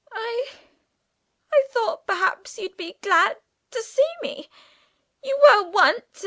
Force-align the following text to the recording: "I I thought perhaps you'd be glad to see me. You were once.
"I 0.11 0.47
I 1.53 1.63
thought 1.69 2.07
perhaps 2.07 2.57
you'd 2.57 2.75
be 2.75 2.93
glad 3.03 3.37
to 3.69 3.83
see 3.83 4.13
me. 4.23 4.49
You 5.23 5.37
were 5.43 5.69
once. 5.69 6.19